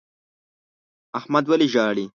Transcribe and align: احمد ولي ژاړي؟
احمد 1.19 1.45
ولي 1.49 1.67
ژاړي؟ 1.73 2.05